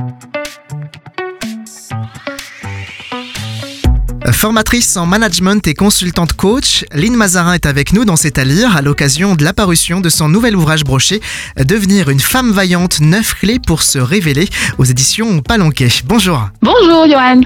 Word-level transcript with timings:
Thank 0.00 0.34
you. 0.34 0.39
Formatrice 4.32 4.96
en 4.96 5.06
management 5.06 5.66
et 5.66 5.74
consultante 5.74 6.34
coach, 6.34 6.84
Lynn 6.94 7.14
Mazarin 7.14 7.54
est 7.54 7.66
avec 7.66 7.92
nous 7.92 8.04
dans 8.04 8.16
cet 8.16 8.38
à 8.38 8.44
lire 8.44 8.76
à 8.76 8.82
l'occasion 8.82 9.34
de 9.34 9.44
l'apparition 9.44 10.00
de 10.00 10.08
son 10.08 10.28
nouvel 10.28 10.56
ouvrage 10.56 10.84
broché 10.84 11.20
Devenir 11.56 12.08
une 12.08 12.20
femme 12.20 12.52
vaillante, 12.52 13.00
9 13.00 13.34
clés 13.34 13.58
pour 13.58 13.82
se 13.82 13.98
révéler 13.98 14.48
aux 14.78 14.84
éditions 14.84 15.40
Palanquet. 15.40 15.88
Bonjour. 16.06 16.48
Bonjour 16.62 17.06
Johan. 17.08 17.40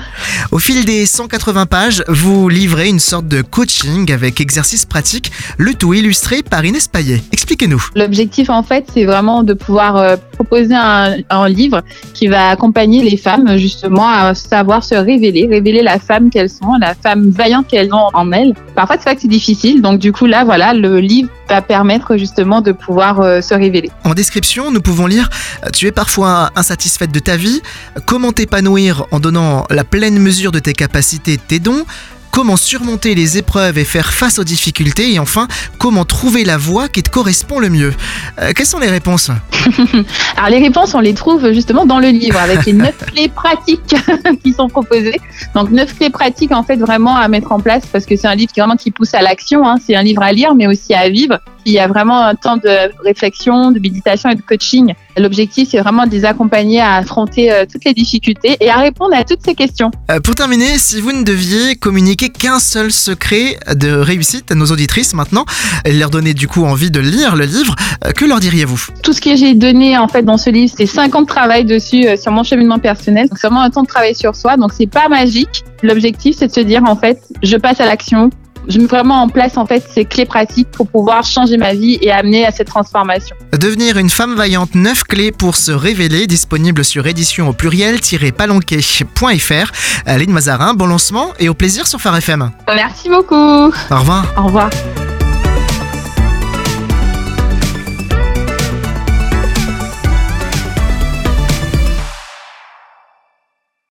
Au 0.52 0.58
fil 0.58 0.84
des 0.84 1.07
180 1.07 1.66
pages, 1.66 2.04
vous 2.08 2.48
livrez 2.48 2.89
une 2.89 3.00
sorte 3.00 3.29
de 3.29 3.43
coaching 3.43 4.12
avec 4.12 4.40
exercices 4.40 4.86
pratiques, 4.86 5.32
le 5.58 5.75
tout 5.75 5.94
illustré 5.94 6.43
par 6.43 6.64
Inès 6.64 6.89
Payet. 6.89 7.22
Expliquez-nous. 7.32 7.82
L'objectif 7.94 8.50
en 8.50 8.62
fait, 8.62 8.86
c'est 8.93 9.04
vraiment 9.04 9.43
de 9.43 9.54
pouvoir 9.54 9.96
euh, 9.96 10.16
proposer 10.32 10.75
un, 10.75 11.16
un, 11.30 11.48
livre 11.48 11.82
qui 12.12 12.26
va 12.26 12.48
accompagner 12.48 13.03
les 13.03 13.16
femmes 13.16 13.57
justement 13.57 14.08
à 14.08 14.35
savoir 14.35 14.85
se 14.85 14.94
révéler, 14.94 15.46
révéler 15.48 15.82
la 15.82 15.98
femme 15.98 16.30
qu'elles 16.30 16.50
sont, 16.50 16.73
la 16.78 16.94
femme 16.94 17.30
vaillante 17.30 17.68
qu'elles 17.68 17.92
ont 17.92 18.08
en 18.12 18.32
elles. 18.32 18.54
Parfois, 18.74 18.96
c'est 18.96 19.10
vrai 19.10 19.18
c'est 19.20 19.28
difficile, 19.28 19.82
donc 19.82 19.98
du 19.98 20.12
coup 20.12 20.26
là, 20.26 20.44
voilà, 20.44 20.74
le 20.74 21.00
livre 21.00 21.28
va 21.48 21.62
permettre 21.62 22.16
justement 22.16 22.60
de 22.60 22.72
pouvoir 22.72 23.20
euh, 23.20 23.40
se 23.40 23.54
révéler. 23.54 23.90
En 24.04 24.14
description, 24.14 24.70
nous 24.70 24.80
pouvons 24.80 25.06
lire 25.06 25.28
Tu 25.72 25.86
es 25.86 25.92
parfois 25.92 26.50
insatisfaite 26.56 27.12
de 27.12 27.20
ta 27.20 27.36
vie, 27.36 27.62
comment 28.06 28.32
t'épanouir 28.32 29.06
en 29.10 29.20
donnant 29.20 29.64
la 29.70 29.84
pleine 29.84 30.18
mesure 30.18 30.52
de 30.52 30.58
tes 30.58 30.72
capacités, 30.72 31.38
tes 31.38 31.58
dons, 31.58 31.84
comment 32.30 32.56
surmonter 32.56 33.14
les 33.14 33.38
épreuves 33.38 33.78
et 33.78 33.84
faire 33.84 34.12
face 34.12 34.38
aux 34.38 34.44
difficultés? 34.44 35.12
Et 35.12 35.19
enfin 35.19 35.48
comment 35.78 36.05
trouver 36.05 36.44
la 36.44 36.56
voie 36.56 36.88
qui 36.88 37.02
te 37.02 37.11
correspond 37.11 37.58
le 37.58 37.69
mieux? 37.69 37.94
Euh, 38.41 38.52
quelles 38.55 38.66
sont 38.66 38.80
les 38.80 38.91
réponses? 38.91 39.30
Alors 40.36 40.50
les 40.50 40.59
réponses 40.59 40.95
on 40.95 41.00
les 41.00 41.14
trouve 41.14 41.53
justement 41.53 41.86
dans 41.86 41.98
le 41.98 42.09
livre 42.09 42.39
avec 42.39 42.67
les 42.67 42.73
neuf 42.73 42.97
clés 43.12 43.28
pratiques 43.28 43.95
qui 44.45 44.53
sont 44.53 44.69
proposées. 44.69 45.20
Donc 45.55 45.70
neuf 45.70 45.97
clés 45.97 46.11
pratiques 46.11 46.53
en 46.53 46.62
fait 46.62 46.77
vraiment 46.77 47.17
à 47.17 47.29
mettre 47.29 47.53
en 47.53 47.61
place 47.61 47.87
parce 47.87 48.06
que 48.06 48.17
c'est 48.17 48.29
un 48.29 48.34
livre 48.34 48.53
qui 48.53 48.61
vraiment 48.61 48.77
qui 48.77 48.91
pousse 48.91 49.15
à 49.15 49.23
l'action. 49.23 49.67
Hein. 49.67 49.77
C'est 49.84 49.95
un 49.95 50.03
livre 50.03 50.23
à 50.23 50.33
lire 50.33 50.55
mais 50.55 50.67
aussi 50.67 50.95
à 50.95 51.09
vivre. 51.09 51.39
Il 51.67 51.73
y 51.73 51.79
a 51.79 51.87
vraiment 51.87 52.21
un 52.21 52.34
temps 52.34 52.59
de 52.59 52.93
réflexion, 53.03 53.71
de 53.71 53.81
méditation 53.81 54.29
et 54.29 54.34
de 54.34 54.43
coaching. 54.43 54.93
L'objectif, 55.17 55.69
c'est 55.71 55.78
vraiment 55.78 56.06
de 56.06 56.11
les 56.11 56.25
accompagner 56.25 56.81
à 56.81 56.97
affronter 56.97 57.51
euh, 57.51 57.65
toutes 57.71 57.84
les 57.84 57.95
difficultés 57.95 58.56
et 58.61 58.69
à 58.69 58.78
répondre 58.78 59.15
à 59.15 59.25
toutes 59.25 59.41
ces 59.43 59.55
questions. 59.55 59.91
Euh, 60.11 60.21
pour 60.21 60.34
terminer, 60.34 60.77
si 60.78 61.01
vous 61.01 61.12
ne 61.12 61.23
deviez 61.23 61.77
communiquer 61.77 62.28
qu'un 62.28 62.59
seul 62.59 62.93
secret 62.93 63.59
de 63.75 63.93
réussite 63.93 64.51
à 64.51 64.55
nos 64.55 64.67
auditrices 64.67 65.15
maintenant, 65.15 65.47
et 65.84 65.93
leur 65.93 66.11
donner 66.11 66.34
du 66.34 66.49
coup 66.49 66.65
envie 66.65 66.91
de 66.91 67.01
lire 67.01 67.37
le 67.37 67.45
livre, 67.45 67.77
euh, 68.05 68.11
que 68.11 68.25
leur 68.25 68.41
diriez-vous? 68.41 68.89
Tout 69.03 69.12
ce 69.12 69.21
que 69.21 69.37
j'ai 69.37 69.53
donné 69.55 69.98
en 69.98 70.08
fait 70.08 70.22
dans 70.22 70.38
ce 70.38 70.50
livre, 70.50 70.72
c'est 70.77 70.86
5 70.86 71.14
ans 71.14 71.22
de 71.22 71.27
travail 71.27 71.64
dessus 71.64 72.06
sur 72.16 72.33
mon 72.33 72.42
cheminement 72.42 72.78
personnel. 72.78 73.28
C'est 73.33 73.47
vraiment 73.47 73.62
un 73.62 73.70
temps 73.70 73.83
de 73.83 73.88
travail 73.88 74.14
sur 74.14 74.34
soi, 74.34 74.56
donc 74.56 74.72
c'est 74.72 74.86
pas 74.86 75.08
magique. 75.08 75.64
L'objectif, 75.83 76.36
c'est 76.38 76.48
de 76.48 76.52
se 76.52 76.60
dire 76.60 76.83
en 76.86 76.97
fait, 76.97 77.20
je 77.42 77.56
passe 77.56 77.80
à 77.80 77.86
l'action, 77.86 78.30
je 78.69 78.78
mets 78.78 78.86
vraiment 78.86 79.22
en 79.22 79.28
place 79.28 79.56
en 79.56 79.66
fait 79.66 79.84
ces 79.92 80.05
clés 80.05 80.25
pratiques 80.25 80.70
pour 80.70 80.88
pouvoir 80.88 81.25
changer 81.25 81.56
ma 81.56 81.75
vie 81.75 81.98
et 82.00 82.10
amener 82.10 82.47
à 82.47 82.50
cette 82.50 82.69
transformation. 82.69 83.36
Devenir 83.52 83.98
une 83.98 84.10
femme 84.10 84.34
vaillante, 84.34 84.75
9 84.75 85.05
clés 85.05 85.32
pour 85.32 85.56
se 85.56 85.72
révéler, 85.72 86.27
disponible 86.27 86.84
sur 86.84 87.06
édition 87.06 87.48
au 87.48 87.52
pluriel-palanquet.fr. 87.52 89.72
Aline 90.06 90.32
Mazarin, 90.32 90.75
bon 90.75 90.86
lancement 90.86 91.28
et 91.38 91.48
au 91.48 91.55
plaisir 91.55 91.86
sur 91.86 92.00
Phare 92.00 92.16
FM. 92.16 92.50
Merci 92.75 93.08
beaucoup. 93.08 93.34
Au 93.34 93.70
revoir. 93.91 94.27
Au 94.36 94.44
revoir. 94.44 94.70